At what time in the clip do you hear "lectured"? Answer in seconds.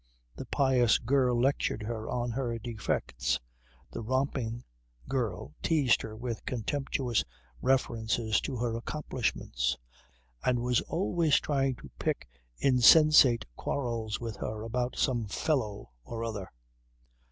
1.39-1.83